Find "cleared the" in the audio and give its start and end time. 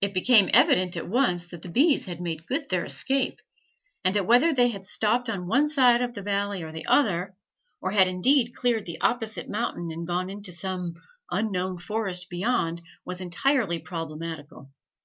8.54-9.00